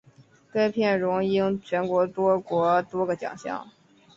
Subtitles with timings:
[0.51, 3.69] 该片荣膺全球多国多个奖项。